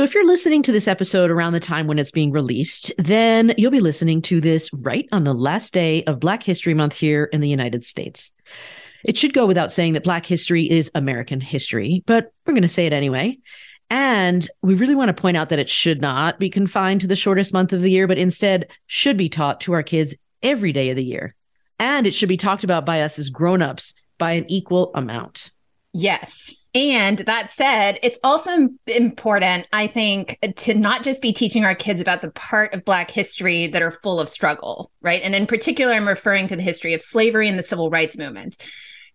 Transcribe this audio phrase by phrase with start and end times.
[0.00, 3.52] So if you're listening to this episode around the time when it's being released, then
[3.58, 7.24] you'll be listening to this right on the last day of Black History Month here
[7.24, 8.32] in the United States.
[9.04, 12.66] It should go without saying that Black history is American history, but we're going to
[12.66, 13.40] say it anyway.
[13.90, 17.14] And we really want to point out that it should not be confined to the
[17.14, 20.88] shortest month of the year, but instead should be taught to our kids every day
[20.88, 21.34] of the year.
[21.78, 25.50] And it should be talked about by us as grown-ups by an equal amount.
[25.92, 26.54] Yes.
[26.72, 32.00] And that said, it's also important, I think, to not just be teaching our kids
[32.00, 35.20] about the part of Black history that are full of struggle, right?
[35.20, 38.56] And in particular, I'm referring to the history of slavery and the civil rights movement.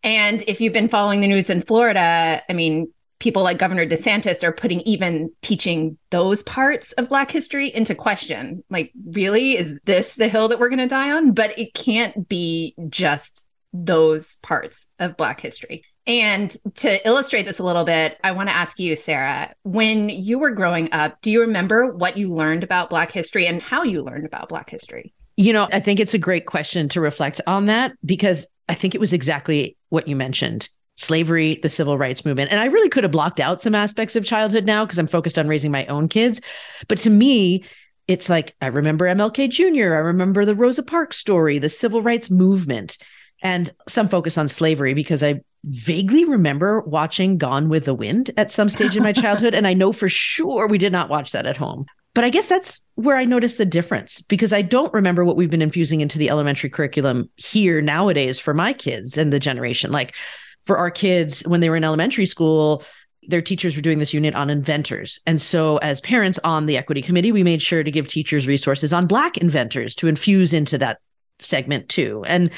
[0.04, 4.44] And if you've been following the news in Florida, I mean, people like Governor DeSantis
[4.44, 8.66] are putting even teaching those parts of Black history into question.
[8.70, 11.32] Like, really, is this the hill that we're going to die on?
[11.32, 15.86] But it can't be just those parts of Black history.
[16.08, 20.38] And to illustrate this a little bit, I want to ask you, Sarah, when you
[20.38, 24.04] were growing up, do you remember what you learned about Black history and how you
[24.04, 25.14] learned about Black history?
[25.36, 28.94] You know, I think it's a great question to reflect on that because I think
[28.94, 32.52] it was exactly what you mentioned slavery, the civil rights movement.
[32.52, 35.38] And I really could have blocked out some aspects of childhood now because I'm focused
[35.38, 36.40] on raising my own kids.
[36.88, 37.66] But to me,
[38.08, 42.30] it's like I remember MLK Jr., I remember the Rosa Parks story, the civil rights
[42.30, 42.98] movement,
[43.42, 48.52] and some focus on slavery because I vaguely remember watching Gone with the Wind at
[48.52, 49.54] some stage in my childhood.
[49.54, 51.86] and I know for sure we did not watch that at home.
[52.14, 55.50] But I guess that's where I noticed the difference because I don't remember what we've
[55.50, 59.92] been infusing into the elementary curriculum here nowadays for my kids and the generation.
[59.92, 60.16] Like
[60.64, 62.84] for our kids, when they were in elementary school,
[63.28, 65.20] their teachers were doing this unit on inventors.
[65.26, 68.94] And so, as parents on the equity committee, we made sure to give teachers resources
[68.94, 71.00] on Black inventors to infuse into that
[71.40, 72.24] segment too.
[72.28, 72.50] And,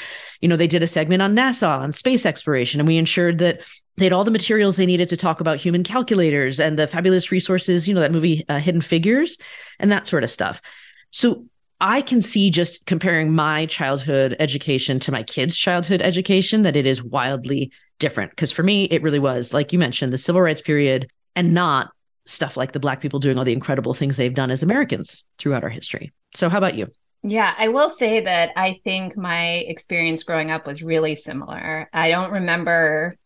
[0.41, 3.61] you know, they did a segment on NASA, on space exploration, and we ensured that
[3.97, 7.31] they had all the materials they needed to talk about human calculators and the fabulous
[7.31, 9.37] resources, you know, that movie uh, Hidden Figures
[9.79, 10.61] and that sort of stuff.
[11.09, 11.45] So
[11.81, 16.85] I can see just comparing my childhood education to my kids' childhood education that it
[16.85, 18.31] is wildly different.
[18.31, 21.91] Because for me, it really was, like you mentioned, the civil rights period and not
[22.25, 25.63] stuff like the Black people doing all the incredible things they've done as Americans throughout
[25.63, 26.11] our history.
[26.33, 26.87] So, how about you?
[27.23, 31.89] Yeah, I will say that I think my experience growing up was really similar.
[31.91, 33.17] I don't remember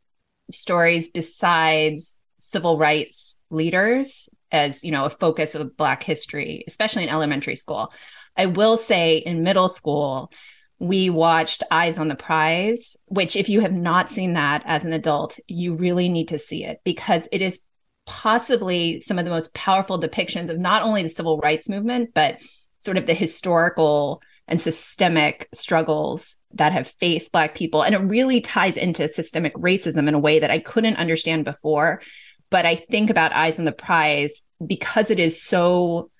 [0.51, 7.09] stories besides civil rights leaders as you know a focus of black history especially in
[7.09, 7.93] elementary school
[8.35, 10.31] i will say in middle school
[10.79, 14.93] we watched eyes on the prize which if you have not seen that as an
[14.93, 17.61] adult you really need to see it because it is
[18.05, 22.41] possibly some of the most powerful depictions of not only the civil rights movement but
[22.81, 27.83] sort of the historical and systemic struggles that have faced Black people.
[27.83, 32.01] And it really ties into systemic racism in a way that I couldn't understand before.
[32.49, 36.11] But I think about Eyes on the Prize because it is so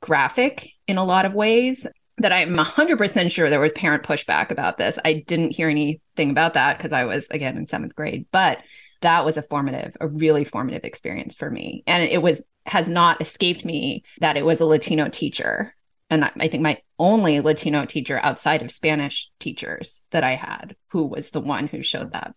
[0.00, 1.86] graphic in a lot of ways
[2.18, 4.98] that I'm 100% sure there was parent pushback about this.
[5.04, 8.26] I didn't hear anything about that because I was, again, in seventh grade.
[8.32, 8.58] But
[9.02, 11.84] that was a formative, a really formative experience for me.
[11.86, 15.74] And it was, has not escaped me that it was a Latino teacher
[16.08, 21.04] and I think my only Latino teacher outside of Spanish teachers that I had, who
[21.04, 22.34] was the one who showed that.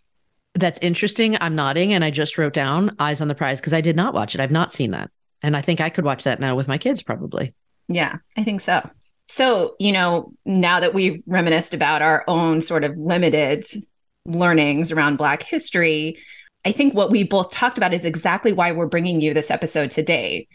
[0.56, 1.38] That's interesting.
[1.40, 4.14] I'm nodding and I just wrote down Eyes on the Prize because I did not
[4.14, 4.42] watch it.
[4.42, 5.12] I've not seen that.
[5.44, 7.54] And I think I could watch that now with my kids probably.
[7.88, 8.88] Yeah, I think so.
[9.28, 13.64] So, you know, now that we've reminisced about our own sort of limited
[14.26, 16.18] learnings around Black history,
[16.66, 19.92] I think what we both talked about is exactly why we're bringing you this episode
[19.92, 20.48] today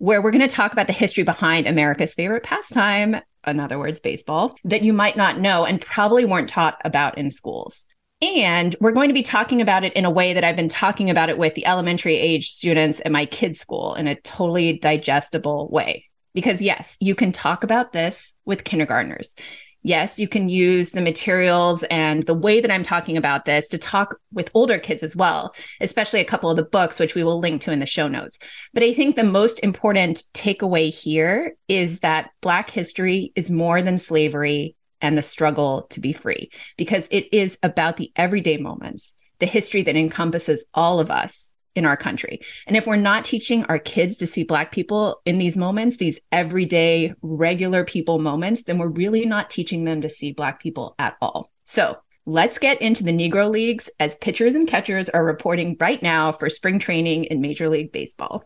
[0.00, 4.00] where we're going to talk about the history behind America's favorite pastime, in other words,
[4.00, 7.84] baseball, that you might not know and probably weren't taught about in schools.
[8.22, 11.10] And we're going to be talking about it in a way that I've been talking
[11.10, 15.68] about it with the elementary age students at my kids' school in a totally digestible
[15.68, 16.06] way.
[16.32, 19.34] Because, yes, you can talk about this with kindergartners
[19.82, 23.78] yes, you can use the materials and the way that I'm talking about this to
[23.78, 27.38] talk with older kids as well, especially a couple of the books, which we will
[27.38, 28.38] link to in the show notes.
[28.74, 33.98] But I think the most important takeaway here is that Black history is more than
[33.98, 39.46] slavery and the struggle to be free, because it is about the everyday moments, the
[39.46, 42.40] history that encompasses all of us in our country.
[42.66, 46.20] And if we're not teaching our kids to see Black people in these moments, these
[46.32, 51.16] everyday, regular people moments, then we're really not teaching them to see Black people at
[51.20, 51.50] all.
[51.64, 51.96] So
[52.26, 56.50] let's get into the Negro Leagues as pitchers and catchers are reporting right now for
[56.50, 58.44] spring training in Major League Baseball.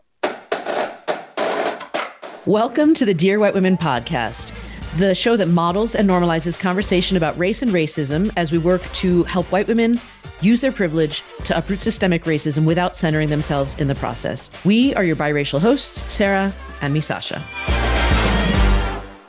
[2.45, 4.53] Welcome to the Dear White Women podcast
[4.97, 9.23] the show that models and normalizes conversation about race and racism as we work to
[9.23, 9.99] help white women
[10.39, 14.49] use their privilege to uproot systemic racism without centering themselves in the process.
[14.63, 17.45] We are your biracial hosts, Sarah and me, Sasha.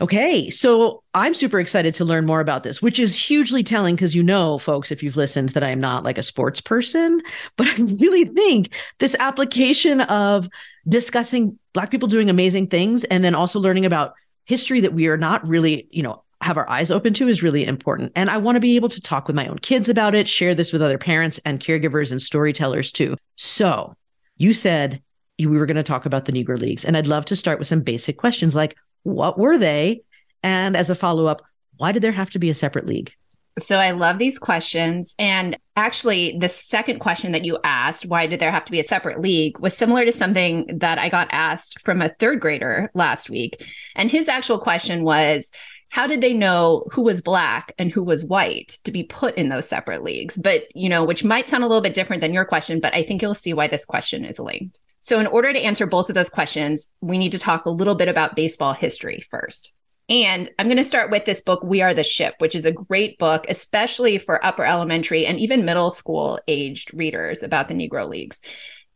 [0.01, 4.15] Okay, so I'm super excited to learn more about this, which is hugely telling because
[4.15, 7.23] you know, folks, if you've listened, that I am not like a sports person.
[7.57, 10.49] But I really think this application of
[10.87, 14.13] discussing Black people doing amazing things and then also learning about
[14.47, 17.65] history that we are not really, you know, have our eyes open to is really
[17.65, 18.13] important.
[18.15, 20.55] And I want to be able to talk with my own kids about it, share
[20.55, 23.17] this with other parents and caregivers and storytellers too.
[23.37, 23.95] So
[24.37, 25.03] you said
[25.39, 26.85] we were going to talk about the Negro Leagues.
[26.85, 30.03] And I'd love to start with some basic questions like what were they?
[30.43, 31.43] And as a follow up,
[31.77, 33.13] why did there have to be a separate league?
[33.59, 35.15] So I love these questions.
[35.19, 38.85] And actually, the second question that you asked, why did there have to be a
[38.85, 43.31] separate league, was similar to something that I got asked from a third grader last
[43.31, 43.65] week.
[43.95, 45.51] And his actual question was,
[45.89, 49.49] how did they know who was black and who was white to be put in
[49.49, 50.37] those separate leagues?
[50.37, 53.03] But, you know, which might sound a little bit different than your question, but I
[53.03, 54.81] think you'll see why this question is linked.
[55.01, 57.95] So, in order to answer both of those questions, we need to talk a little
[57.95, 59.73] bit about baseball history first.
[60.09, 62.73] And I'm going to start with this book, We Are the Ship, which is a
[62.73, 68.09] great book, especially for upper elementary and even middle school aged readers about the Negro
[68.09, 68.41] Leagues.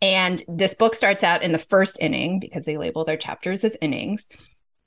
[0.00, 3.76] And this book starts out in the first inning because they label their chapters as
[3.82, 4.28] innings.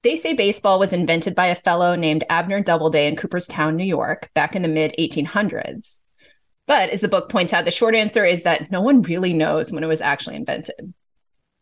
[0.01, 4.29] They say baseball was invented by a fellow named Abner Doubleday in Cooperstown, New York,
[4.33, 5.99] back in the mid 1800s.
[6.67, 9.71] But as the book points out, the short answer is that no one really knows
[9.71, 10.93] when it was actually invented.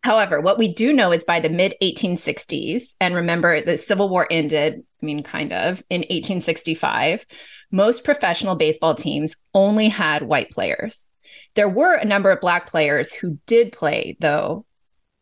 [0.04, 4.28] However, what we do know is by the mid 1860s, and remember the Civil War
[4.32, 7.26] ended, I mean, kind of, in 1865,
[7.72, 11.06] most professional baseball teams only had white players.
[11.54, 14.66] There were a number of Black players who did play, though,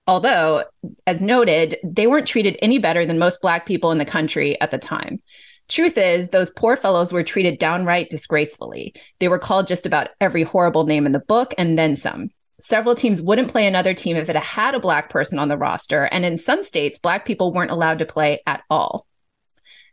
[0.07, 0.63] although,
[1.05, 4.71] as noted, they weren't treated any better than most Black people in the country at
[4.71, 5.21] the time.
[5.67, 8.95] Truth is, those poor fellows were treated downright disgracefully.
[9.19, 12.31] They were called just about every horrible name in the book and then some.
[12.59, 16.03] Several teams wouldn't play another team if it had a black person on the roster.
[16.03, 19.06] And in some states, black people weren't allowed to play at all.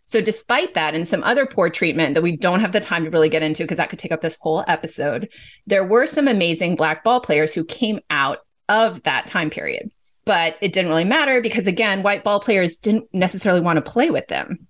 [0.04, 3.10] So, despite that and some other poor treatment that we don't have the time to
[3.10, 5.32] really get into because that could take up this whole episode,
[5.66, 9.90] there were some amazing black ball players who came out of that time period.
[10.24, 14.10] But it didn't really matter because, again, white ball players didn't necessarily want to play
[14.10, 14.68] with them.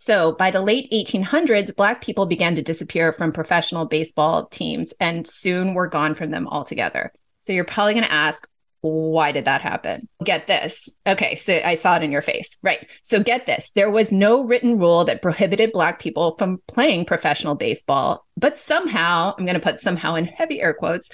[0.00, 5.28] So by the late 1800s, Black people began to disappear from professional baseball teams and
[5.28, 7.12] soon were gone from them altogether.
[7.36, 8.48] So you're probably going to ask,
[8.80, 10.08] why did that happen?
[10.24, 10.88] Get this.
[11.06, 12.56] Okay, so I saw it in your face.
[12.62, 12.88] Right.
[13.02, 13.72] So get this.
[13.74, 19.34] There was no written rule that prohibited Black people from playing professional baseball, but somehow,
[19.36, 21.10] I'm going to put somehow in heavy air quotes,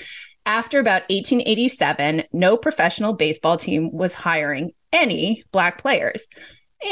[0.46, 6.28] after about 1887, no professional baseball team was hiring any Black players.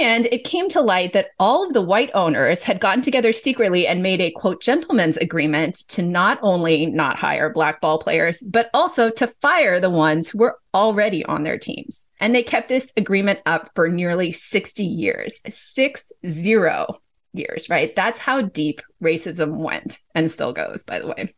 [0.01, 3.87] And it came to light that all of the white owners had gotten together secretly
[3.87, 8.71] and made a quote gentleman's agreement to not only not hire black ball players, but
[8.73, 12.05] also to fire the ones who were already on their teams.
[12.19, 17.01] And they kept this agreement up for nearly 60 years, six zero
[17.35, 17.95] years, right?
[17.95, 21.35] That's how deep racism went and still goes, by the way.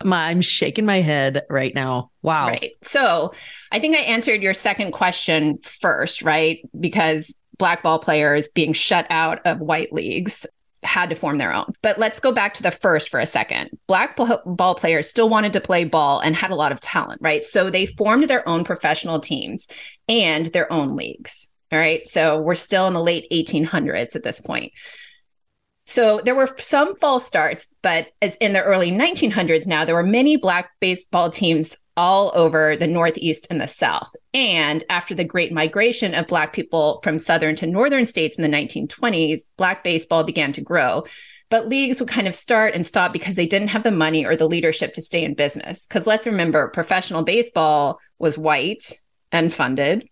[0.00, 2.12] I'm shaking my head right now.
[2.22, 2.48] Wow.
[2.48, 2.72] Right.
[2.82, 3.32] So
[3.72, 6.60] I think I answered your second question first, right?
[6.78, 10.46] Because black ball players being shut out of white leagues
[10.82, 11.72] had to form their own.
[11.82, 13.70] But let's go back to the first for a second.
[13.86, 17.44] Black ball players still wanted to play ball and had a lot of talent, right?
[17.44, 19.66] So they formed their own professional teams
[20.08, 21.48] and their own leagues.
[21.72, 22.06] All right.
[22.06, 24.72] So we're still in the late 1800s at this point.
[25.84, 30.02] So there were some false starts, but as in the early 1900s now, there were
[30.02, 34.08] many black baseball teams all over the Northeast and the South.
[34.32, 38.56] And after the great migration of Black people from Southern to Northern states in the
[38.56, 41.02] 1920s, Black baseball began to grow.
[41.50, 44.36] But leagues would kind of start and stop because they didn't have the money or
[44.36, 45.88] the leadership to stay in business.
[45.88, 48.92] Because let's remember, professional baseball was white
[49.32, 50.08] and funded.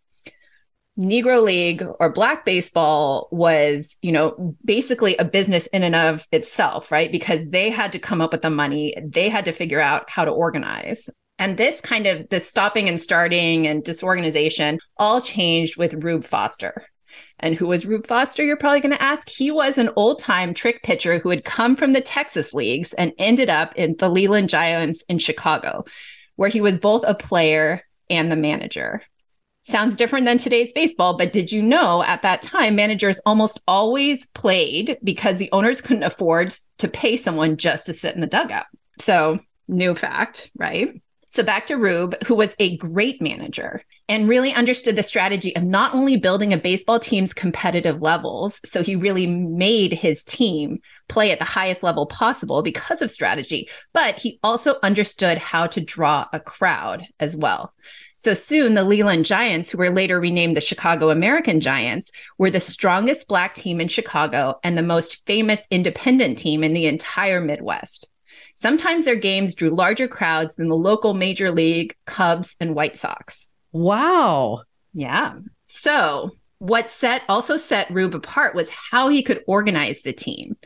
[0.99, 6.91] Negro League or Black baseball was, you know, basically a business in and of itself,
[6.91, 7.13] right?
[7.13, 10.25] Because they had to come up with the money, they had to figure out how
[10.25, 11.09] to organize.
[11.39, 16.87] And this kind of the stopping and starting and disorganization all changed with Rube Foster.
[17.39, 18.45] And who was Rube Foster?
[18.45, 19.29] You're probably going to ask.
[19.29, 23.13] He was an old time trick pitcher who had come from the Texas leagues and
[23.19, 25.85] ended up in the Leland Giants in Chicago,
[26.37, 29.03] where he was both a player and the manager.
[29.61, 34.27] Sounds different than today's baseball, but did you know at that time managers almost always
[34.27, 38.67] played because the owners couldn't afford to pay someone just to sit in the dugout?
[39.01, 41.03] So, new fact, right?
[41.37, 45.65] So back to Rube, who was a great manager and really understood the strategy of
[45.65, 50.79] not only building a baseball team's competitive levels, so he really made his team
[51.11, 55.79] play at the highest level possible because of strategy, but he also understood how to
[55.83, 57.75] draw a crowd as well.
[58.17, 62.61] So soon, the Leland Giants, who were later renamed the Chicago American Giants, were the
[62.61, 68.09] strongest Black team in Chicago and the most famous independent team in the entire Midwest.
[68.57, 73.49] Sometimes their games drew larger crowds than the local major league Cubs and White Sox.
[73.71, 74.63] Wow.
[74.95, 75.35] Yeah.
[75.67, 80.57] So, what set also set Rube apart was how he could organize the team.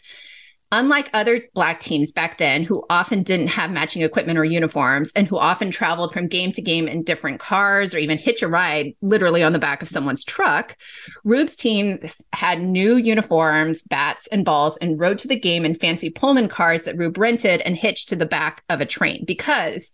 [0.72, 5.26] Unlike other Black teams back then, who often didn't have matching equipment or uniforms and
[5.26, 8.94] who often traveled from game to game in different cars or even hitch a ride
[9.02, 10.76] literally on the back of someone's truck,
[11.24, 11.98] Rube's team
[12.32, 16.84] had new uniforms, bats, and balls and rode to the game in fancy Pullman cars
[16.84, 19.24] that Rube rented and hitched to the back of a train.
[19.26, 19.92] Because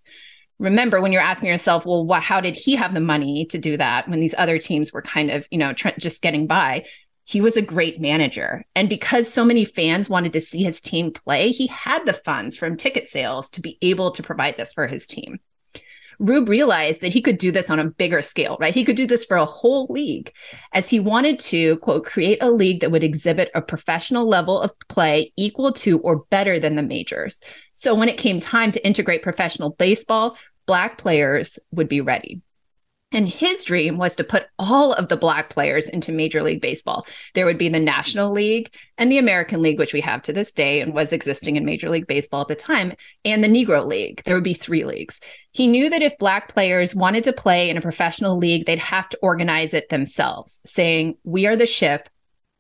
[0.59, 4.09] remember, when you're asking yourself, well, how did he have the money to do that
[4.11, 6.85] when these other teams were kind of, you know, tr- just getting by?
[7.26, 8.64] He was a great manager.
[8.76, 12.56] And because so many fans wanted to see his team play, he had the funds
[12.56, 15.40] from ticket sales to be able to provide this for his team.
[16.21, 18.73] Rube realized that he could do this on a bigger scale, right?
[18.73, 20.33] He could do this for a whole league
[20.73, 24.73] as he wanted to, quote, create a league that would exhibit a professional level of
[24.88, 27.40] play equal to or better than the majors.
[27.73, 32.40] So when it came time to integrate professional baseball, Black players would be ready.
[33.16, 37.06] And his dream was to put all of the Black players into Major League Baseball.
[37.32, 40.52] There would be the National League and the American League, which we have to this
[40.52, 42.92] day and was existing in Major League Baseball at the time,
[43.25, 44.20] and the Negro League.
[44.26, 45.18] There would be three leagues.
[45.52, 49.08] He knew that if Black players wanted to play in a professional league, they'd have
[49.08, 52.11] to organize it themselves, saying, We are the ship,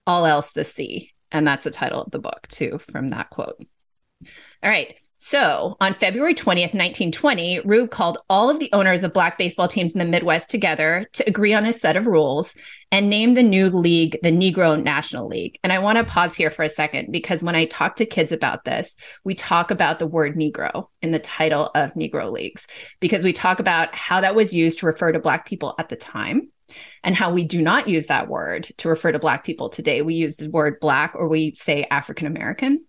[0.06, 1.12] all else the sea.
[1.30, 3.62] And that's the title of the book, too, from that quote.
[4.62, 4.96] All right.
[5.18, 9.94] So on February 20th, 1920, Rube called all of the owners of black baseball teams
[9.94, 12.54] in the Midwest together to agree on a set of rules
[12.92, 15.58] and named the new league the Negro National League.
[15.64, 18.30] And I want to pause here for a second because when I talk to kids
[18.30, 18.94] about this,
[19.24, 22.66] we talk about the word Negro in the title of Negro Leagues
[23.00, 25.96] because we talk about how that was used to refer to black people at the
[25.96, 26.50] time
[27.02, 30.02] and how we do not use that word to refer to black people today.
[30.02, 32.84] We use the word black or we say African American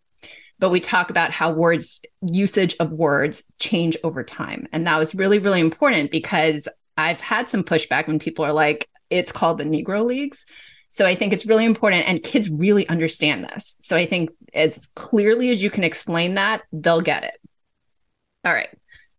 [0.59, 4.67] but we talk about how words usage of words change over time.
[4.71, 8.89] And that was really really important because i've had some pushback when people are like
[9.09, 10.45] it's called the negro leagues.
[10.89, 13.75] So i think it's really important and kids really understand this.
[13.79, 17.39] So i think as clearly as you can explain that they'll get it.
[18.43, 18.69] All right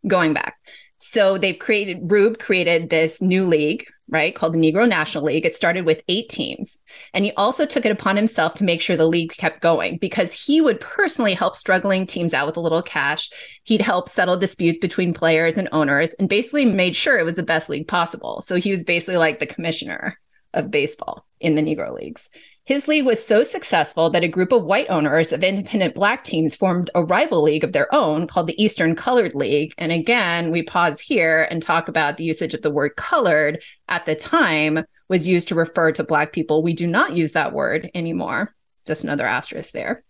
[0.06, 0.56] going back
[0.98, 5.44] so they've created rube created this new league right, called the Negro National League.
[5.44, 6.78] It started with eight teams.
[7.12, 10.32] And he also took it upon himself to make sure the league kept going because
[10.32, 13.28] he would personally help struggling teams out with a little cash.
[13.64, 17.42] He'd help settle disputes between players and owners and basically made sure it was the
[17.42, 18.40] best league possible.
[18.40, 20.18] So he was basically like the commissioner
[20.54, 22.28] of baseball in the Negro Leagues.
[22.68, 26.54] His league was so successful that a group of white owners of independent black teams
[26.54, 29.72] formed a rival league of their own called the Eastern Colored League.
[29.78, 34.04] And again, we pause here and talk about the usage of the word colored at
[34.04, 36.62] the time was used to refer to black people.
[36.62, 38.54] We do not use that word anymore.
[38.86, 40.04] Just another asterisk there.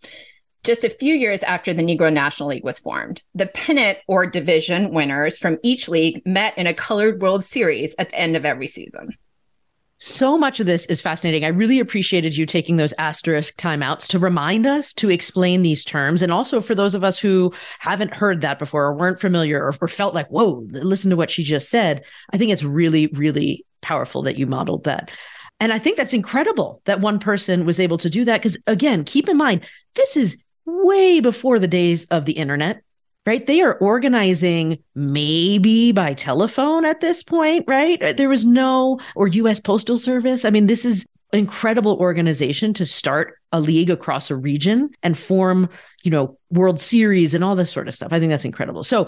[0.65, 4.93] Just a few years after the Negro National League was formed, the pennant or division
[4.93, 8.67] winners from each league met in a colored World Series at the end of every
[8.67, 9.11] season.
[10.01, 11.43] So much of this is fascinating.
[11.43, 16.21] I really appreciated you taking those asterisk timeouts to remind us to explain these terms.
[16.21, 19.75] And also for those of us who haven't heard that before or weren't familiar or,
[19.81, 22.05] or felt like, whoa, listen to what she just said.
[22.31, 25.11] I think it's really, really powerful that you modeled that.
[25.59, 28.41] And I think that's incredible that one person was able to do that.
[28.41, 32.83] Because again, keep in mind, this is way before the days of the internet
[33.29, 33.45] right?
[33.45, 38.01] They are organizing maybe by telephone at this point, right?
[38.01, 40.45] Uh, there was no, or US Postal Service.
[40.45, 45.69] I mean, this is incredible organization to start a league across a region and form,
[46.01, 48.11] you know, World Series and all this sort of stuff.
[48.11, 48.81] I think that's incredible.
[48.81, 49.07] So,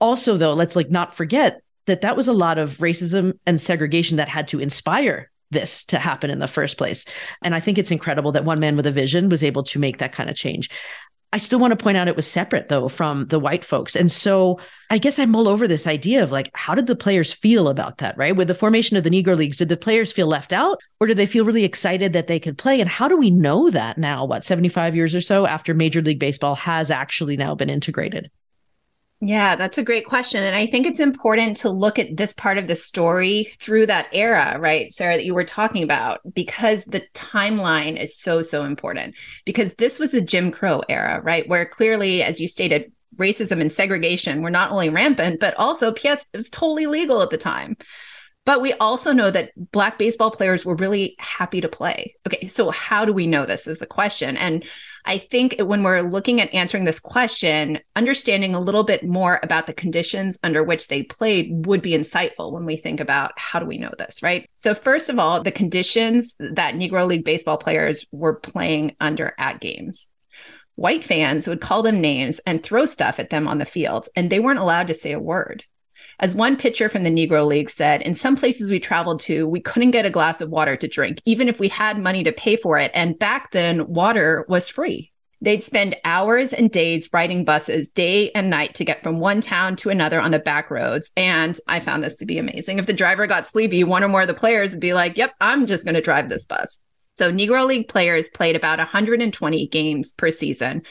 [0.00, 4.16] also though, let's like not forget that that was a lot of racism and segregation
[4.16, 7.04] that had to inspire this to happen in the first place.
[7.42, 9.98] And I think it's incredible that one man with a vision was able to make
[9.98, 10.70] that kind of change.
[11.30, 13.94] I still want to point out it was separate though from the white folks.
[13.94, 14.58] And so
[14.88, 17.98] I guess I mull over this idea of like, how did the players feel about
[17.98, 18.34] that, right?
[18.34, 21.18] With the formation of the Negro Leagues, did the players feel left out or did
[21.18, 22.80] they feel really excited that they could play?
[22.80, 26.18] And how do we know that now, what, 75 years or so after Major League
[26.18, 28.30] Baseball has actually now been integrated?
[29.20, 30.44] Yeah, that's a great question.
[30.44, 34.06] And I think it's important to look at this part of the story through that
[34.12, 39.16] era, right, Sarah, that you were talking about, because the timeline is so, so important.
[39.44, 43.72] Because this was the Jim Crow era, right, where clearly, as you stated, racism and
[43.72, 47.76] segregation were not only rampant, but also, P.S., it was totally legal at the time.
[48.48, 52.14] But we also know that Black baseball players were really happy to play.
[52.26, 54.38] Okay, so how do we know this is the question.
[54.38, 54.64] And
[55.04, 59.66] I think when we're looking at answering this question, understanding a little bit more about
[59.66, 63.66] the conditions under which they played would be insightful when we think about how do
[63.66, 64.48] we know this, right?
[64.54, 69.60] So, first of all, the conditions that Negro League baseball players were playing under at
[69.60, 70.08] games.
[70.74, 74.30] White fans would call them names and throw stuff at them on the field, and
[74.30, 75.66] they weren't allowed to say a word.
[76.20, 79.60] As one pitcher from the Negro League said, in some places we traveled to, we
[79.60, 82.56] couldn't get a glass of water to drink, even if we had money to pay
[82.56, 82.90] for it.
[82.92, 85.12] And back then, water was free.
[85.40, 89.76] They'd spend hours and days riding buses day and night to get from one town
[89.76, 91.12] to another on the back roads.
[91.16, 92.80] And I found this to be amazing.
[92.80, 95.34] If the driver got sleepy, one or more of the players would be like, Yep,
[95.40, 96.80] I'm just going to drive this bus.
[97.18, 100.82] So, Negro League players played about 120 games per season.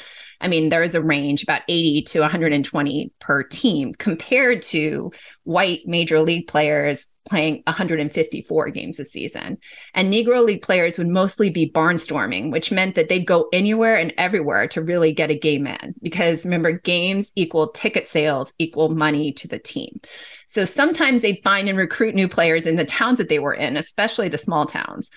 [0.42, 5.14] I mean, there is a range about 80 to 120 per team compared to
[5.46, 9.58] white major league players playing 154 games a season.
[9.94, 14.14] And Negro League players would mostly be barnstorming, which meant that they'd go anywhere and
[14.18, 15.96] everywhere to really get a game in.
[16.02, 20.00] Because remember, games equal ticket sales equal money to the team.
[20.46, 23.76] So sometimes they'd find and recruit new players in the towns that they were in,
[23.76, 25.10] especially the small towns.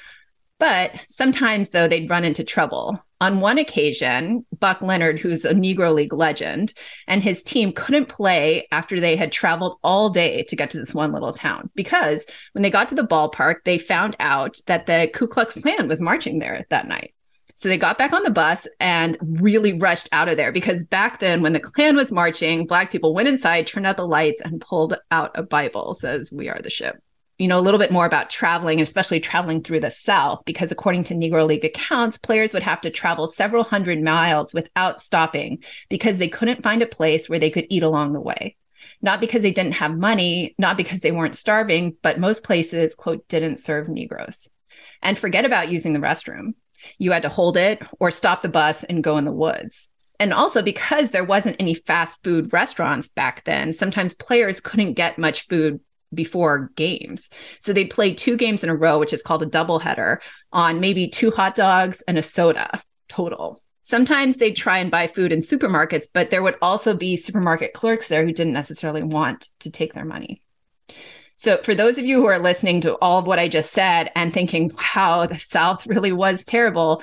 [0.60, 3.02] But sometimes, though, they'd run into trouble.
[3.22, 6.74] On one occasion, Buck Leonard, who's a Negro League legend,
[7.08, 10.94] and his team couldn't play after they had traveled all day to get to this
[10.94, 15.10] one little town because when they got to the ballpark, they found out that the
[15.14, 17.14] Ku Klux Klan was marching there that night.
[17.54, 21.20] So they got back on the bus and really rushed out of there because back
[21.20, 24.60] then, when the Klan was marching, Black people went inside, turned out the lights, and
[24.60, 27.02] pulled out a Bible, says, We are the ship
[27.40, 30.70] you know, a little bit more about traveling, and especially traveling through the South, because
[30.70, 35.64] according to Negro League accounts, players would have to travel several hundred miles without stopping
[35.88, 38.56] because they couldn't find a place where they could eat along the way.
[39.00, 43.26] Not because they didn't have money, not because they weren't starving, but most places, quote,
[43.28, 44.46] didn't serve Negroes.
[45.00, 46.52] And forget about using the restroom.
[46.98, 49.88] You had to hold it or stop the bus and go in the woods.
[50.18, 55.18] And also because there wasn't any fast food restaurants back then, sometimes players couldn't get
[55.18, 55.80] much food
[56.12, 57.28] before games.
[57.58, 60.18] So they'd play two games in a row, which is called a doubleheader,
[60.52, 63.62] on maybe two hot dogs and a soda total.
[63.82, 68.08] Sometimes they'd try and buy food in supermarkets, but there would also be supermarket clerks
[68.08, 70.42] there who didn't necessarily want to take their money.
[71.36, 74.12] So, for those of you who are listening to all of what I just said
[74.14, 77.02] and thinking, wow, the South really was terrible,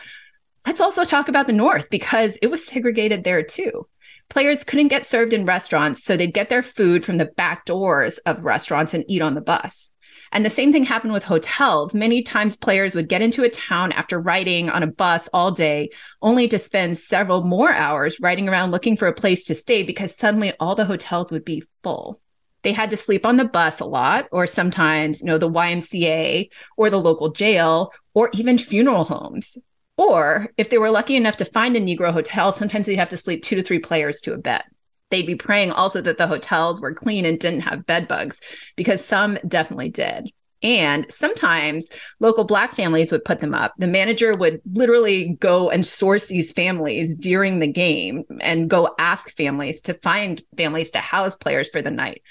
[0.67, 3.87] let's also talk about the North because it was segregated there too.
[4.29, 8.17] Players couldn't get served in restaurants, so they'd get their food from the back doors
[8.19, 9.91] of restaurants and eat on the bus.
[10.31, 11.95] And the same thing happened with hotels.
[11.95, 15.91] Many times players would get into a town after riding on a bus all day,
[16.21, 20.15] only to spend several more hours riding around looking for a place to stay because
[20.15, 22.19] suddenly all the hotels would be full.
[22.63, 26.49] They had to sleep on the bus a lot, or sometimes, you know, the YMCA
[26.75, 29.57] or the local jail, or even funeral homes.
[29.97, 33.17] Or if they were lucky enough to find a Negro hotel, sometimes they'd have to
[33.17, 34.63] sleep two to three players to a bed.
[35.09, 38.39] They'd be praying also that the hotels were clean and didn't have bed bugs,
[38.75, 40.29] because some definitely did.
[40.63, 43.73] And sometimes local Black families would put them up.
[43.77, 49.35] The manager would literally go and source these families during the game and go ask
[49.35, 52.21] families to find families to house players for the night.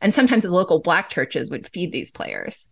[0.00, 2.68] And sometimes the local Black churches would feed these players.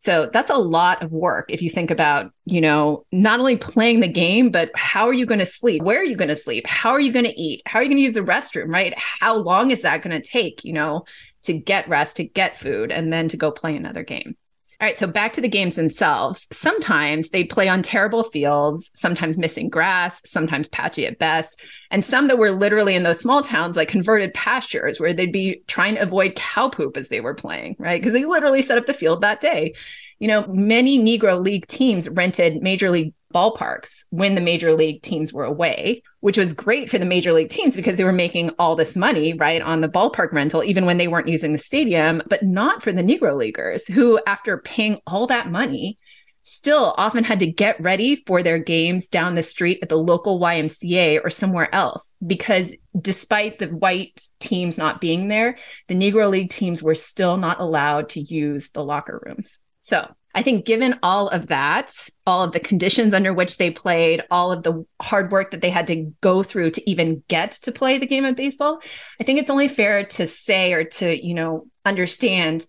[0.00, 4.00] So that's a lot of work if you think about, you know, not only playing
[4.00, 5.82] the game, but how are you going to sleep?
[5.82, 6.66] Where are you going to sleep?
[6.68, 7.62] How are you going to eat?
[7.66, 8.94] How are you going to use the restroom, right?
[8.96, 11.04] How long is that going to take, you know,
[11.42, 14.36] to get rest, to get food, and then to go play another game?
[14.80, 16.46] All right, so back to the games themselves.
[16.52, 21.60] Sometimes they play on terrible fields, sometimes missing grass, sometimes patchy at best,
[21.90, 25.62] and some that were literally in those small towns like converted pastures where they'd be
[25.66, 28.00] trying to avoid cow poop as they were playing, right?
[28.00, 29.74] Because they literally set up the field that day.
[30.20, 35.32] You know, many Negro League teams rented major league ballparks when the major league teams
[35.32, 38.76] were away, which was great for the major league teams because they were making all
[38.76, 42.42] this money, right, on the ballpark rental, even when they weren't using the stadium, but
[42.42, 45.98] not for the Negro Leaguers, who, after paying all that money,
[46.42, 50.40] still often had to get ready for their games down the street at the local
[50.40, 56.48] YMCA or somewhere else because despite the white teams not being there, the Negro League
[56.48, 59.58] teams were still not allowed to use the locker rooms.
[59.80, 61.92] So I think, given all of that,
[62.24, 65.68] all of the conditions under which they played, all of the hard work that they
[65.68, 68.80] had to go through to even get to play the game of baseball,
[69.20, 72.66] I think it's only fair to say or to, you know, understand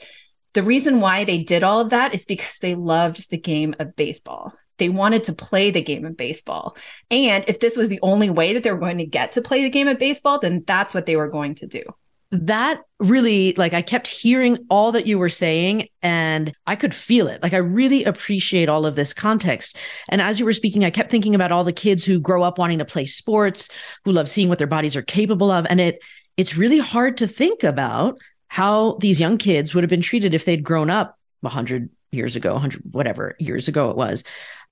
[0.53, 3.95] the reason why they did all of that is because they loved the game of
[3.95, 4.51] baseball.
[4.79, 6.75] They wanted to play the game of baseball.
[7.11, 9.61] And if this was the only way that they were going to get to play
[9.61, 11.83] the game of baseball, then that's what they were going to do
[12.31, 17.27] that really like I kept hearing all that you were saying and I could feel
[17.27, 17.41] it.
[17.41, 19.75] Like I really appreciate all of this context.
[20.09, 22.59] And as you were speaking, I kept thinking about all the kids who grow up
[22.59, 23.67] wanting to play sports,
[24.05, 25.99] who love seeing what their bodies are capable of and it
[26.37, 30.45] it's really hard to think about how these young kids would have been treated if
[30.45, 34.23] they'd grown up 100 years ago, 100 whatever years ago it was.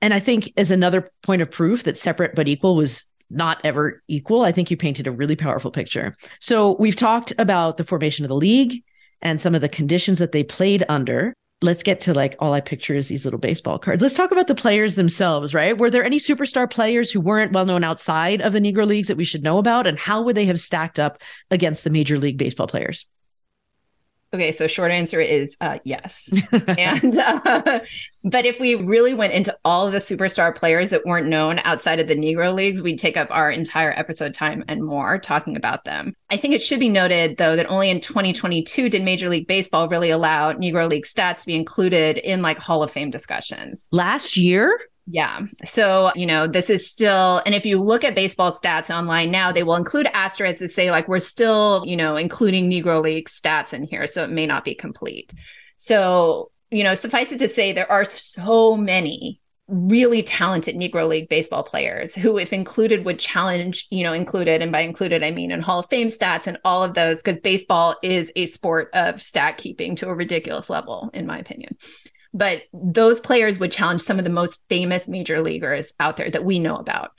[0.02, 4.02] And I think as another point of proof that separate but equal was not ever
[4.08, 4.42] equal.
[4.42, 6.16] I think you painted a really powerful picture.
[6.40, 8.84] So we've talked about the formation of the league
[9.22, 11.34] and some of the conditions that they played under.
[11.62, 14.02] Let's get to like all I picture is these little baseball cards.
[14.02, 15.76] Let's talk about the players themselves, right?
[15.76, 19.18] Were there any superstar players who weren't well known outside of the Negro Leagues that
[19.18, 19.88] we should know about?
[19.88, 23.08] And how would they have stacked up against the Major League Baseball players?
[24.34, 26.30] Okay, so short answer is uh, yes.
[26.78, 27.80] and uh,
[28.26, 32.00] but if we really went into all of the superstar players that weren't known outside
[32.02, 35.86] of the Negro leagues, we'd take up our entire episode time and more talking about
[35.86, 36.14] them.
[36.30, 39.88] I think it should be noted though that only in 2022 did Major League Baseball
[39.88, 43.88] really allow Negro League stats to be included in like Hall of Fame discussions.
[43.92, 44.78] Last year?
[45.10, 45.44] Yeah.
[45.64, 49.54] So, you know, this is still, and if you look at baseball stats online now,
[49.54, 53.74] they will include asterisks to say, like, we're still, you know, including Negro League stats
[53.74, 54.06] in here.
[54.06, 55.34] So it may not be complete.
[55.78, 59.40] So, you know, suffice it to say, there are so many
[59.70, 64.62] really talented Negro League baseball players who, if included, would challenge, you know, included.
[64.62, 67.38] And by included, I mean in Hall of Fame stats and all of those, because
[67.38, 71.78] baseball is a sport of stat keeping to a ridiculous level, in my opinion
[72.34, 76.46] but those players would challenge some of the most famous major leaguers out there that
[76.46, 77.12] we know about.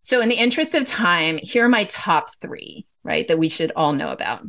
[0.00, 3.72] So, in the interest of time, here are my top three, right, that we should
[3.74, 4.46] all know about.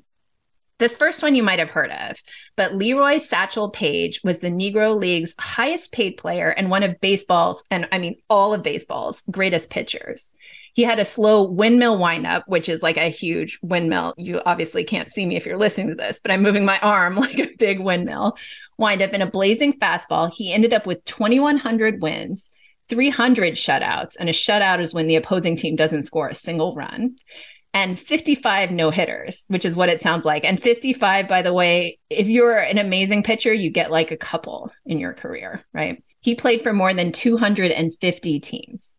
[0.77, 2.17] This first one you might have heard of,
[2.57, 7.63] but Leroy Satchel Paige was the Negro League's highest paid player and one of baseball's,
[7.71, 10.31] and I mean all of baseball's greatest pitchers.
[10.75, 14.13] He had a slow windmill windup, which is like a huge windmill.
[14.17, 17.15] You obviously can't see me if you're listening to this, but I'm moving my arm
[17.15, 18.37] like a big windmill.
[18.77, 20.29] Windup in a blazing fastball.
[20.31, 22.49] He ended up with 2,100 wins,
[22.89, 27.15] 300 shutouts, and a shutout is when the opposing team doesn't score a single run
[27.75, 30.45] and 55 no hitters, which is what it sounds like.
[30.45, 34.71] And 55, by the way, if you're an amazing pitcher, you get like a couple
[34.85, 36.01] in your career, right?
[36.21, 38.94] He played for more than 250 teams.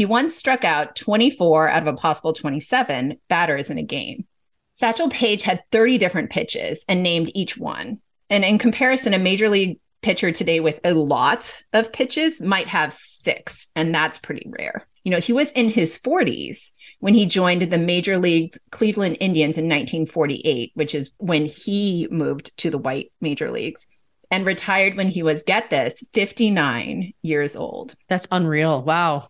[0.00, 4.26] He once struck out 24 out of a possible 27 batters in a game.
[4.72, 8.00] Satchel Paige had 30 different pitches and named each one.
[8.30, 12.94] And in comparison, a major league pitcher today with a lot of pitches might have
[12.94, 14.86] six, and that's pretty rare.
[15.04, 19.58] You know, he was in his 40s when he joined the Major League Cleveland Indians
[19.58, 23.84] in 1948, which is when he moved to the white major leagues
[24.30, 27.94] and retired when he was, get this, 59 years old.
[28.08, 28.82] That's unreal.
[28.82, 29.28] Wow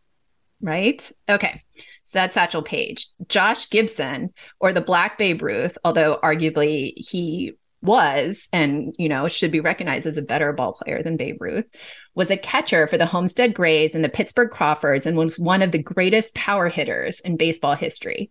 [0.61, 1.11] right?
[1.29, 1.63] Okay.
[2.05, 3.07] So that's Satchel Paige.
[3.29, 9.51] Josh Gibson, or the Black Babe Ruth, although arguably he was and you know should
[9.51, 11.67] be recognized as a better ball player than Babe Ruth
[12.15, 15.73] was a catcher for the Homestead Grays and the Pittsburgh Crawfords and was one of
[15.73, 18.31] the greatest power hitters in baseball history.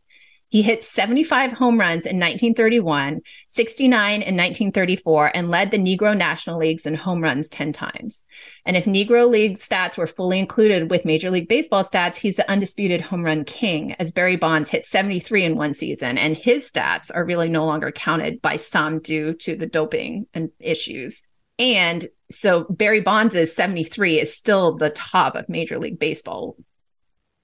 [0.49, 6.57] He hit 75 home runs in 1931, 69 in 1934, and led the Negro National
[6.57, 8.23] Leagues in home runs 10 times.
[8.65, 12.49] And if Negro League stats were fully included with Major League Baseball stats, he's the
[12.49, 16.17] undisputed home run king, as Barry Bonds hit 73 in one season.
[16.17, 20.49] And his stats are really no longer counted by some due to the doping and
[20.59, 21.21] issues.
[21.59, 26.55] And so Barry Bonds' 73 is still the top of Major League Baseball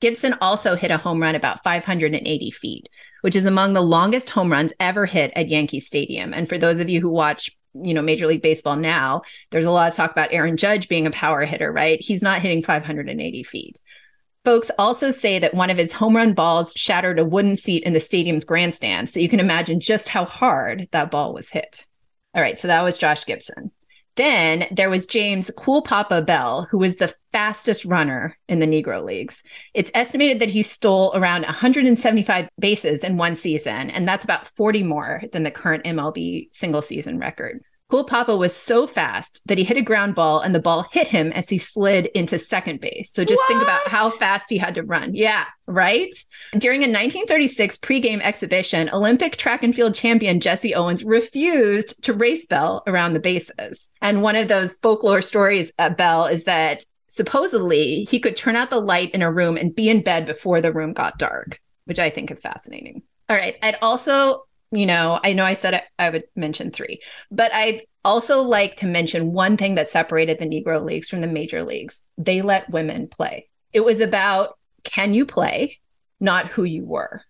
[0.02, 2.90] Gibson also hit a home run about 580 feet,
[3.22, 6.34] which is among the longest home runs ever hit at Yankee Stadium.
[6.34, 9.72] And for those of you who watch, you know, Major League Baseball now, there's a
[9.72, 12.00] lot of talk about Aaron Judge being a power hitter, right?
[12.02, 13.80] He's not hitting 580 feet.
[14.44, 17.94] Folks also say that one of his home run balls shattered a wooden seat in
[17.94, 19.10] the stadium's grandstand.
[19.10, 21.86] So you can imagine just how hard that ball was hit.
[22.36, 23.72] All right, so that was Josh Gibson.
[24.16, 29.04] Then there was James Cool Papa Bell, who was the fastest runner in the Negro
[29.04, 29.44] Leagues.
[29.74, 34.84] It's estimated that he stole around 175 bases in one season, and that's about 40
[34.84, 37.62] more than the current MLB single season record.
[37.96, 41.08] Cool Papa was so fast that he hit a ground ball and the ball hit
[41.08, 43.10] him as he slid into second base.
[43.10, 43.48] So just what?
[43.48, 45.16] think about how fast he had to run.
[45.16, 46.14] Yeah, right?
[46.58, 52.46] During a 1936 pregame exhibition, Olympic track and field champion Jesse Owens refused to race
[52.46, 53.88] Bell around the bases.
[54.02, 58.72] And one of those folklore stories at Bell is that supposedly he could turn out
[58.72, 62.00] the light in a room and be in bed before the room got dark, which
[62.00, 63.04] I think is fascinating.
[63.30, 63.56] All right.
[63.64, 67.02] I'd also you know, I know I said I would mention three,
[67.32, 71.28] but I'd also like to mention one thing that separated the Negro Leagues from the
[71.28, 72.02] major leagues.
[72.18, 73.50] They let women play.
[73.74, 75.80] It was about can you play,
[76.20, 77.24] not who you were.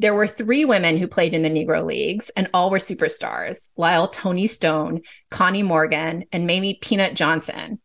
[0.00, 4.06] There were three women who played in the Negro Leagues, and all were superstars Lyle
[4.06, 7.80] Toni Stone, Connie Morgan, and Mamie Peanut Johnson,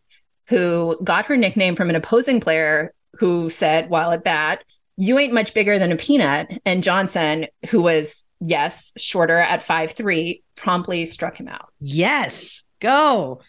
[0.47, 4.63] who got her nickname from an opposing player who said, while at bat,
[4.97, 6.51] you ain't much bigger than a peanut.
[6.65, 11.69] And Johnson, who was, yes, shorter at five three, promptly struck him out.
[11.79, 13.41] Yes, go.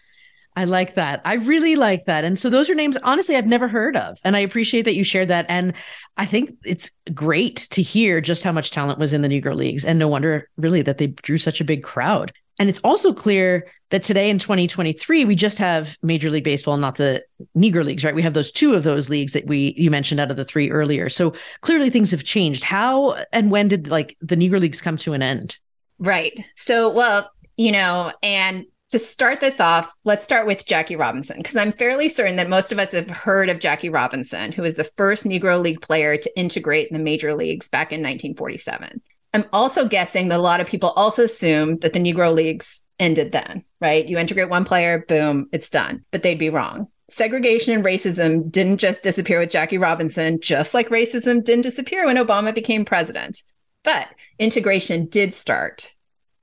[0.57, 1.21] I like that.
[1.25, 2.23] I really like that.
[2.23, 4.17] And so those are names, honestly, I've never heard of.
[4.23, 5.45] And I appreciate that you shared that.
[5.49, 5.73] And
[6.15, 9.83] I think it's great to hear just how much talent was in the Negro Leagues.
[9.83, 12.31] And no wonder, really, that they drew such a big crowd.
[12.57, 16.95] And it's also clear that today in 2023, we just have Major League Baseball, not
[16.95, 17.23] the
[17.55, 18.15] Negro Leagues, right?
[18.15, 20.71] We have those two of those leagues that we you mentioned out of the three
[20.71, 21.09] earlier.
[21.09, 22.63] So clearly things have changed.
[22.63, 25.57] How and when did like the Negro Leagues come to an end?
[25.99, 26.37] Right.
[26.55, 31.55] So, well, you know, and to start this off, let's start with Jackie Robinson, because
[31.55, 34.89] I'm fairly certain that most of us have heard of Jackie Robinson, who was the
[34.95, 39.01] first Negro League player to integrate in the major leagues back in 1947.
[39.35, 43.33] I'm also guessing that a lot of people also assume that the Negro Leagues ended
[43.33, 44.07] then, right?
[44.07, 46.05] You integrate one player, boom, it's done.
[46.11, 46.87] But they'd be wrong.
[47.09, 52.15] Segregation and racism didn't just disappear with Jackie Robinson, just like racism didn't disappear when
[52.15, 53.43] Obama became president.
[53.83, 54.07] But
[54.39, 55.93] integration did start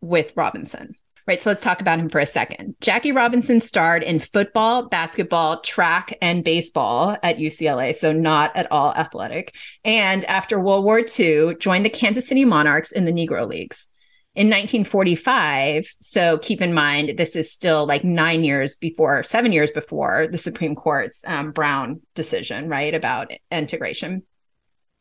[0.02, 0.94] with Robinson.
[1.26, 1.40] Right.
[1.40, 2.74] So let's talk about him for a second.
[2.80, 7.94] Jackie Robinson starred in football, basketball, track, and baseball at UCLA.
[7.94, 9.54] So not at all athletic.
[9.84, 13.86] And after World War II, joined the Kansas City Monarchs in the Negro Leagues.
[14.34, 19.70] In 1945, so keep in mind, this is still like nine years before, seven years
[19.70, 24.22] before the Supreme Court's um, Brown decision, right, about integration.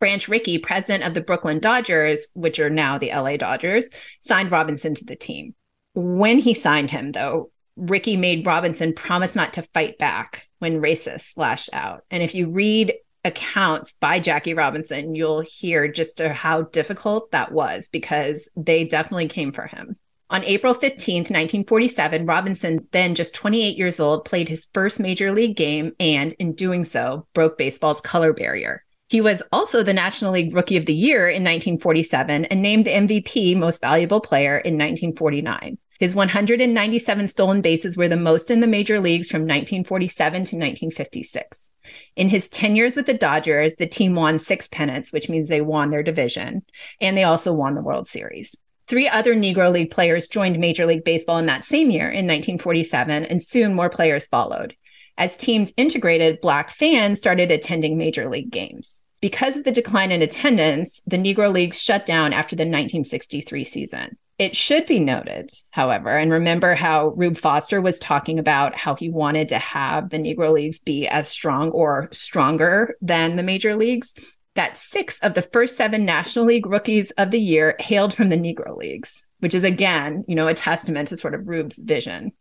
[0.01, 3.85] Branch Rickey, president of the Brooklyn Dodgers, which are now the LA Dodgers,
[4.19, 5.55] signed Robinson to the team.
[5.93, 11.37] When he signed him, though, Rickey made Robinson promise not to fight back when racists
[11.37, 12.03] lashed out.
[12.11, 17.87] And if you read accounts by Jackie Robinson, you'll hear just how difficult that was
[17.91, 19.97] because they definitely came for him.
[20.29, 25.57] On April 15th, 1947, Robinson, then just 28 years old, played his first major league
[25.57, 28.85] game and, in doing so, broke baseball's color barrier.
[29.09, 32.91] He was also the National League Rookie of the Year in 1947 and named the
[32.91, 35.77] MVP Most Valuable Player in 1949.
[36.01, 41.69] His 197 stolen bases were the most in the major leagues from 1947 to 1956.
[42.15, 45.61] In his 10 years with the Dodgers, the team won six pennants, which means they
[45.61, 46.63] won their division,
[46.99, 48.55] and they also won the World Series.
[48.87, 53.25] Three other Negro League players joined Major League Baseball in that same year in 1947,
[53.25, 54.75] and soon more players followed.
[55.19, 59.03] As teams integrated, Black fans started attending Major League games.
[59.21, 64.17] Because of the decline in attendance, the Negro Leagues shut down after the 1963 season.
[64.41, 69.07] It should be noted, however, and remember how Rube Foster was talking about how he
[69.07, 74.15] wanted to have the Negro Leagues be as strong or stronger than the major leagues,
[74.55, 78.35] that six of the first seven National League rookies of the year hailed from the
[78.35, 82.31] Negro Leagues, which is again, you know, a testament to sort of Rube's vision.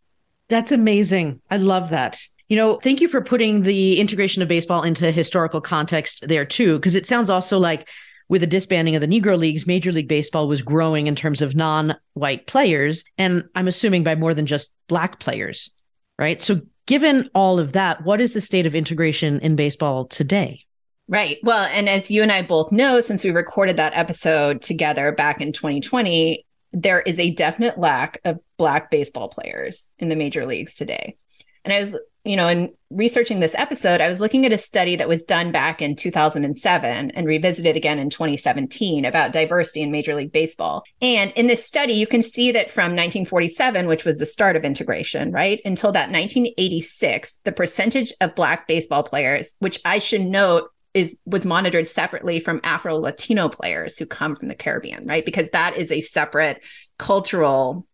[0.49, 1.43] That's amazing.
[1.51, 2.19] I love that.
[2.49, 6.79] You know, thank you for putting the integration of baseball into historical context there too,
[6.79, 7.91] because it sounds also like
[8.31, 11.57] with the disbanding of the Negro Leagues, Major League Baseball was growing in terms of
[11.57, 13.05] non white players.
[13.19, 15.69] And I'm assuming by more than just Black players,
[16.17, 16.41] right?
[16.41, 20.65] So, given all of that, what is the state of integration in baseball today?
[21.09, 21.39] Right.
[21.43, 25.41] Well, and as you and I both know, since we recorded that episode together back
[25.41, 30.77] in 2020, there is a definite lack of Black baseball players in the major leagues
[30.77, 31.17] today.
[31.65, 34.97] And I was you know, in researching this episode, I was looking at a study
[34.97, 40.15] that was done back in 2007 and revisited again in 2017 about diversity in Major
[40.15, 40.83] League Baseball.
[41.01, 44.65] And in this study, you can see that from 1947, which was the start of
[44.65, 50.71] integration, right, until about 1986, the percentage of Black baseball players, which I should note
[50.93, 55.25] is was monitored separately from Afro Latino players who come from the Caribbean, right?
[55.25, 56.63] Because that is a separate
[56.99, 57.87] cultural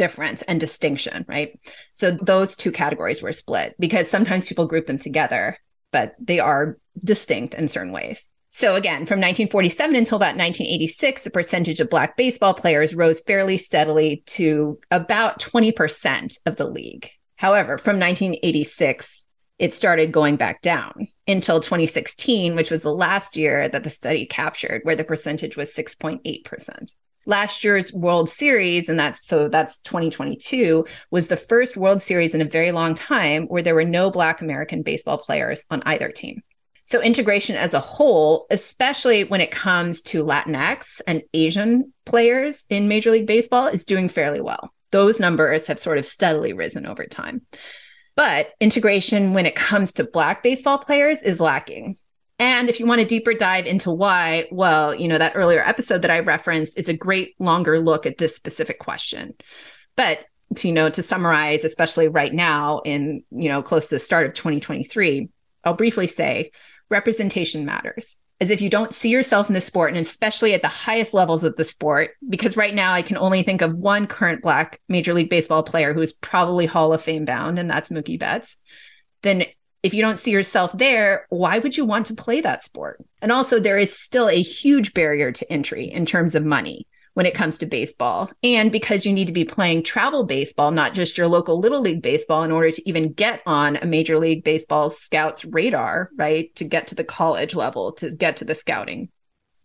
[0.00, 1.60] difference and distinction, right?
[1.92, 5.58] So those two categories were split because sometimes people group them together,
[5.92, 8.26] but they are distinct in certain ways.
[8.48, 13.58] So again, from 1947 until about 1986, the percentage of Black baseball players rose fairly
[13.58, 17.10] steadily to about 20% of the league.
[17.36, 19.22] However, from 1986,
[19.58, 24.24] it started going back down until 2016, which was the last year that the study
[24.24, 26.94] captured, where the percentage was 6.8%
[27.30, 32.42] last year's World Series, and that's so that's 2022, was the first World Series in
[32.42, 36.42] a very long time where there were no Black American baseball players on either team.
[36.84, 42.88] So, integration as a whole, especially when it comes to Latinx and Asian players in
[42.88, 44.74] Major League Baseball, is doing fairly well.
[44.90, 47.42] Those numbers have sort of steadily risen over time.
[48.16, 51.96] But integration when it comes to Black baseball players is lacking.
[52.40, 56.00] And if you want a deeper dive into why, well, you know, that earlier episode
[56.02, 59.34] that I referenced is a great longer look at this specific question.
[59.94, 60.24] But
[60.56, 64.26] to, you know, to summarize, especially right now in, you know, close to the start
[64.26, 65.28] of 2023,
[65.64, 66.52] I'll briefly say
[66.88, 68.16] representation matters.
[68.40, 71.44] As if you don't see yourself in the sport, and especially at the highest levels
[71.44, 75.12] of the sport, because right now I can only think of one current Black Major
[75.12, 78.56] League Baseball player who is probably Hall of Fame bound, and that's Mookie Betts,
[79.20, 79.44] then
[79.82, 83.02] if you don't see yourself there, why would you want to play that sport?
[83.22, 87.26] And also, there is still a huge barrier to entry in terms of money when
[87.26, 88.30] it comes to baseball.
[88.42, 92.02] And because you need to be playing travel baseball, not just your local little league
[92.02, 96.54] baseball, in order to even get on a major league baseball scout's radar, right?
[96.56, 99.08] To get to the college level, to get to the scouting.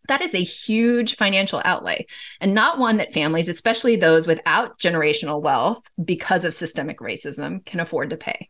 [0.08, 2.06] That is a huge financial outlay
[2.39, 7.80] and not one that families, especially those without generational wealth because of systemic racism, can
[7.80, 8.49] afford to pay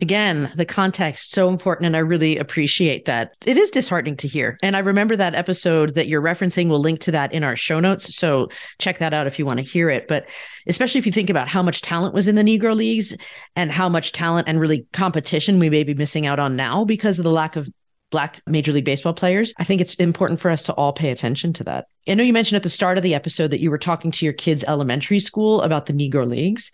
[0.00, 3.34] again, the context so important and I really appreciate that.
[3.46, 4.58] It is disheartening to hear.
[4.62, 6.68] And I remember that episode that you're referencing.
[6.68, 8.14] We'll link to that in our show notes.
[8.14, 10.08] So check that out if you want to hear it.
[10.08, 10.28] But
[10.66, 13.16] especially if you think about how much talent was in the Negro Leagues
[13.56, 17.18] and how much talent and really competition we may be missing out on now because
[17.18, 17.68] of the lack of
[18.10, 19.54] Black Major League Baseball players.
[19.58, 21.86] I think it's important for us to all pay attention to that.
[22.08, 24.24] I know you mentioned at the start of the episode that you were talking to
[24.24, 26.72] your kids' elementary school about the Negro Leagues.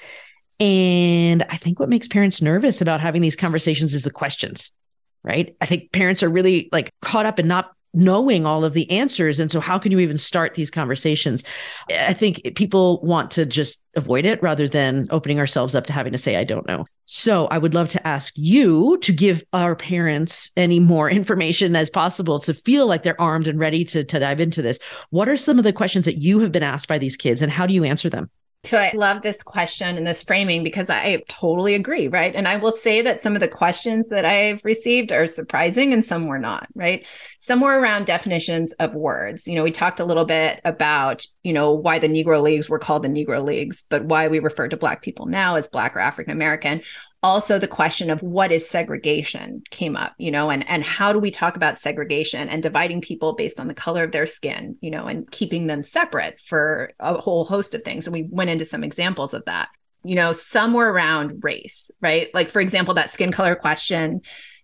[0.59, 4.71] And I think what makes parents nervous about having these conversations is the questions,
[5.23, 5.55] right?
[5.61, 9.41] I think parents are really like caught up in not knowing all of the answers.
[9.41, 11.43] And so, how can you even start these conversations?
[11.91, 16.13] I think people want to just avoid it rather than opening ourselves up to having
[16.13, 16.85] to say, I don't know.
[17.07, 21.91] So, I would love to ask you to give our parents any more information as
[21.91, 24.79] possible to feel like they're armed and ready to, to dive into this.
[25.11, 27.51] What are some of the questions that you have been asked by these kids, and
[27.51, 28.31] how do you answer them?
[28.67, 32.35] So I love this question and this framing because I totally agree, right?
[32.35, 36.05] And I will say that some of the questions that I've received are surprising and
[36.05, 37.07] some were not, right?
[37.39, 39.47] Some were around definitions of words.
[39.47, 42.81] You know, we talked a little bit about, you know, why the Negro Leagues were
[42.81, 46.01] called the Negro Leagues, but why we refer to Black people now as Black or
[46.01, 46.83] African American
[47.23, 51.19] also the question of what is segregation came up you know and and how do
[51.19, 54.91] we talk about segregation and dividing people based on the color of their skin you
[54.91, 58.07] know and keeping them separate for a whole host of things.
[58.07, 59.69] And we went into some examples of that.
[60.05, 62.29] You know somewhere around race right?
[62.33, 64.21] Like for example that skin color question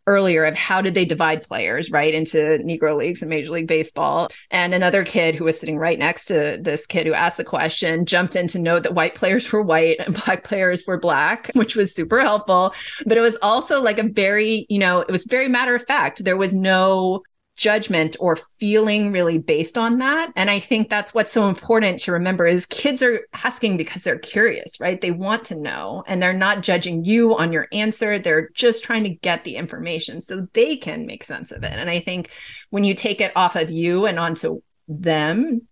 [0.07, 4.29] earlier of how did they divide players right into negro leagues and major league baseball.
[4.51, 8.07] And another kid who was sitting right next to this kid who asked the question
[8.07, 11.77] jumped in to note that white players were white and black players were black which
[11.77, 12.75] was super helpful.
[13.07, 16.25] But it was also like a very you know it was very matter of fact.
[16.25, 17.23] There was no
[17.57, 20.33] judgment or feeling really based on that.
[20.37, 24.19] And i think that's what's so important to remember is kids are asking because they're
[24.19, 25.01] curious right?
[25.01, 28.19] They want to know and they're not judging you on your answer.
[28.19, 31.73] They're just trying to get the information so they can make sense of it.
[31.73, 32.31] And i think
[32.71, 35.63] when you take it off of you and onto them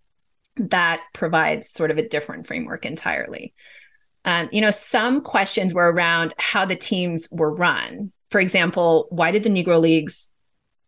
[0.56, 3.54] that provides sort of a different framework entirely.
[4.24, 8.12] Um, you know some questions were around how the teams were run.
[8.30, 10.28] For example why did the negro leagues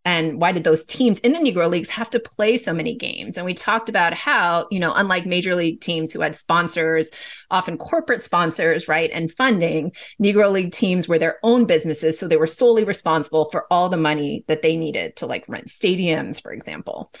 [0.05, 3.37] and why did those teams in the negro leagues have to play so many games?
[3.37, 7.09] And we talked about how you know unlike major league teams who had sponsors
[7.49, 12.37] often corporate sponsors right and funding negro league teams were their own businesses so they
[12.37, 16.51] were solely responsible for all the money that they needed to like rent stadiums for
[16.51, 17.11] example.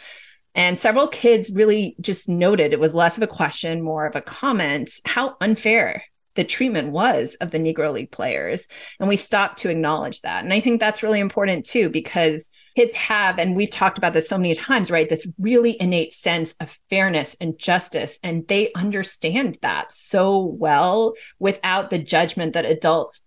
[0.55, 4.21] And several kids really just noted it was less of a question more of a
[4.21, 6.03] comment how unfair
[6.35, 8.67] the treatment was of the Negro League players.
[8.99, 10.43] And we stopped to acknowledge that.
[10.43, 14.27] And I think that's really important too, because kids have, and we've talked about this
[14.27, 15.07] so many times, right?
[15.07, 18.17] This really innate sense of fairness and justice.
[18.23, 23.21] And they understand that so well without the judgment that adults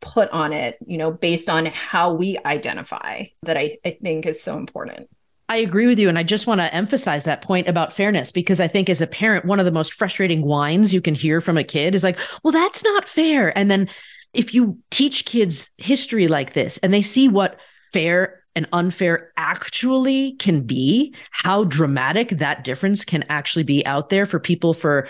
[0.00, 4.42] put on it, you know, based on how we identify that I, I think is
[4.42, 5.08] so important.
[5.52, 6.08] I agree with you.
[6.08, 9.06] And I just want to emphasize that point about fairness because I think as a
[9.06, 12.18] parent, one of the most frustrating whines you can hear from a kid is like,
[12.42, 13.56] well, that's not fair.
[13.56, 13.90] And then
[14.32, 17.60] if you teach kids history like this and they see what
[17.92, 24.24] fair and unfair actually can be how dramatic that difference can actually be out there
[24.24, 25.06] for people for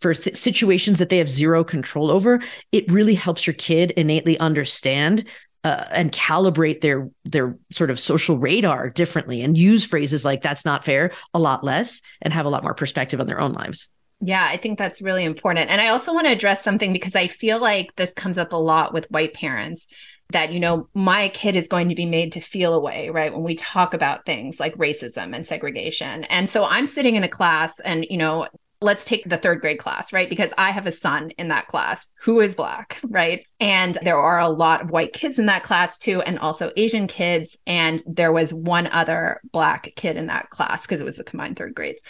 [0.00, 2.40] for th- situations that they have zero control over
[2.72, 5.26] it really helps your kid innately understand
[5.64, 10.64] uh, and calibrate their their sort of social radar differently and use phrases like that's
[10.64, 13.90] not fair a lot less and have a lot more perspective on their own lives
[14.22, 15.70] yeah, I think that's really important.
[15.70, 18.56] And I also want to address something because I feel like this comes up a
[18.56, 19.86] lot with white parents
[20.32, 23.32] that, you know, my kid is going to be made to feel a way, right?
[23.32, 26.24] When we talk about things like racism and segregation.
[26.24, 28.46] And so I'm sitting in a class and, you know,
[28.82, 30.30] let's take the third grade class, right?
[30.30, 33.44] Because I have a son in that class who is Black, right?
[33.58, 37.06] And there are a lot of white kids in that class too, and also Asian
[37.06, 37.58] kids.
[37.66, 41.56] And there was one other Black kid in that class because it was the combined
[41.56, 42.00] third grades.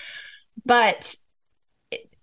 [0.64, 1.16] But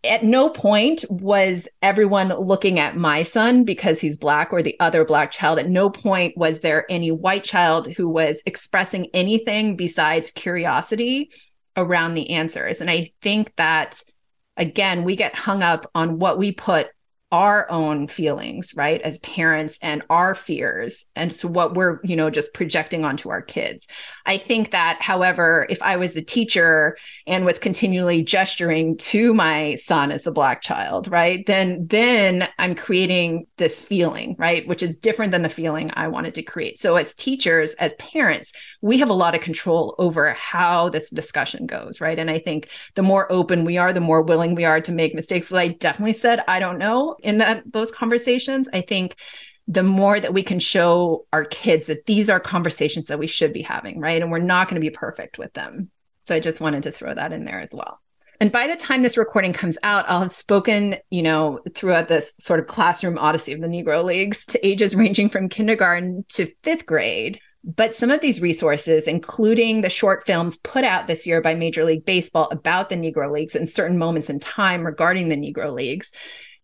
[0.04, 5.04] at no point was everyone looking at my son because he's black or the other
[5.04, 5.60] black child.
[5.60, 11.32] At no point was there any white child who was expressing anything besides curiosity
[11.76, 12.80] around the answers.
[12.80, 14.02] And I think that
[14.58, 16.88] again, we get hung up on what we put
[17.30, 21.06] our own feelings, right, as parents and our fears.
[21.14, 23.86] And so what we're, you know, just projecting onto our kids.
[24.26, 29.76] I think that, however, if I was the teacher and was continually gesturing to my
[29.76, 34.96] son as the black child, right, then then I'm creating this feeling, right, which is
[34.96, 36.80] different than the feeling I wanted to create.
[36.80, 41.66] So as teachers, as parents, we have a lot of control over how this discussion
[41.66, 42.18] goes, right?
[42.18, 45.14] And I think the more open we are, the more willing we are to make
[45.14, 45.52] mistakes.
[45.52, 49.16] I definitely said, I don't know in that those conversations i think
[49.68, 53.54] the more that we can show our kids that these are conversations that we should
[53.54, 54.22] be having right?
[54.22, 55.90] And we're not going to be perfect with them.
[56.24, 58.00] So i just wanted to throw that in there as well.
[58.40, 62.34] And by the time this recording comes out i'll have spoken you know throughout this
[62.40, 66.86] sort of classroom odyssey of the negro leagues to ages ranging from kindergarten to fifth
[66.86, 67.40] grade.
[67.64, 71.84] But some of these resources, including the short films put out this year by Major
[71.84, 76.14] League Baseball about the Negro Leagues and certain moments in time regarding the Negro Leagues,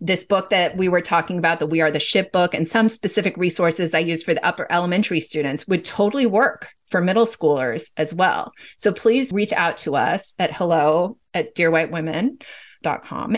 [0.03, 2.89] this book that we were talking about, the We Are the Ship book, and some
[2.89, 7.89] specific resources I use for the upper elementary students would totally work for middle schoolers
[7.95, 8.51] as well.
[8.77, 12.39] So please reach out to us at hello at Dear White Women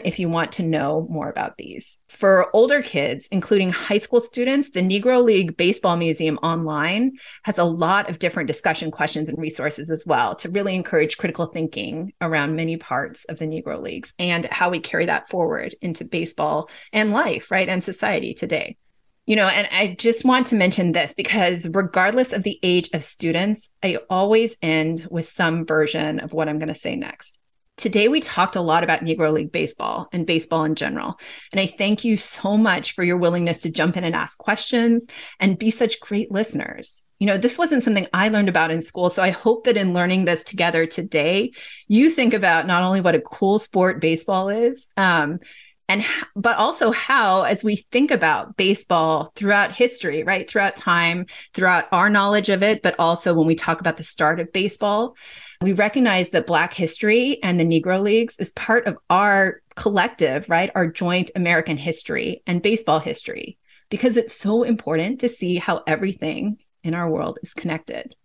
[0.04, 1.98] if you want to know more about these.
[2.10, 7.64] For older kids, including high school students, the Negro League Baseball Museum online has a
[7.64, 12.56] lot of different discussion questions and resources as well to really encourage critical thinking around
[12.56, 17.12] many parts of the Negro Leagues and how we carry that forward into baseball and
[17.12, 18.78] life, right, and society today.
[19.26, 23.04] You know, and I just want to mention this because regardless of the age of
[23.04, 27.36] students, I always end with some version of what I'm going to say next.
[27.78, 31.20] Today, we talked a lot about Negro League Baseball and baseball in general.
[31.52, 35.08] And I thank you so much for your willingness to jump in and ask questions
[35.42, 37.04] and be such great listeners.
[37.20, 39.10] You know, this wasn't something I learned about in school.
[39.10, 41.52] So I hope that in learning this together today,
[41.88, 45.40] you think about not only what a cool sport baseball is, um,
[45.88, 46.04] and
[46.36, 52.10] but also how as we think about baseball throughout history right throughout time throughout our
[52.10, 55.16] knowledge of it but also when we talk about the start of baseball
[55.62, 60.72] we recognize that Black history and the Negro Leagues is part of our collective, right?
[60.76, 63.58] Our joint American history and baseball history,
[63.90, 68.16] because it's so important to see how everything in our world is connected.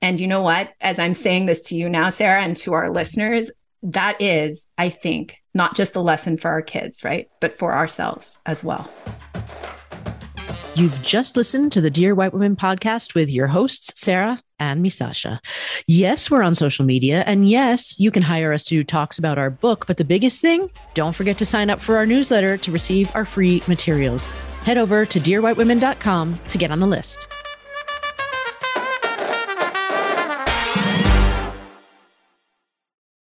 [0.00, 0.72] And you know what?
[0.80, 3.50] As I'm saying this to you now, Sarah, and to our listeners,
[3.82, 7.28] that is, I think, not just a lesson for our kids, right?
[7.40, 8.88] But for ourselves as well.
[10.74, 15.38] You've just listened to the Dear White Women podcast with your hosts, Sarah and Misasha.
[15.86, 17.24] Yes, we're on social media.
[17.26, 19.86] And yes, you can hire us to do talks about our book.
[19.86, 23.24] But the biggest thing, don't forget to sign up for our newsletter to receive our
[23.24, 24.26] free materials.
[24.62, 27.26] Head over to dearwhitewomen.com to get on the list.